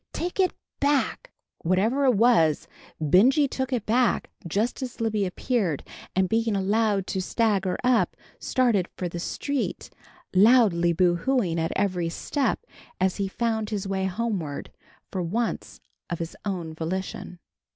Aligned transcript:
Take 0.13 0.39
it 0.39 0.51
back!" 0.79 1.31
Whatever 1.59 2.05
it 2.05 2.15
was, 2.15 2.67
Benjy 2.99 3.47
took 3.47 3.71
it 3.71 3.85
back 3.85 4.31
just 4.47 4.81
as 4.81 4.99
Libby 4.99 5.27
appeared, 5.27 5.83
and 6.15 6.27
being 6.27 6.55
allowed 6.55 7.05
to 7.05 7.21
stagger 7.21 7.77
up, 7.83 8.17
started 8.39 8.87
for 8.97 9.07
the 9.07 9.19
street, 9.19 9.91
loudly 10.33 10.91
boo 10.91 11.17
hooing 11.17 11.59
at 11.59 11.71
every 11.75 12.09
step, 12.09 12.65
as 12.99 13.17
he 13.17 13.27
found 13.27 13.69
his 13.69 13.87
way 13.87 14.05
homeward, 14.05 14.71
for 15.11 15.21
once 15.21 15.79
of 16.09 16.17
his 16.17 16.35
own 16.45 16.73
volition. 16.73 17.37